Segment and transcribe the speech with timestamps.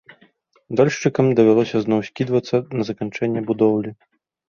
[0.81, 3.99] Дольшчыкам давялося зноў скідвацца на заканчэнне будоўлі.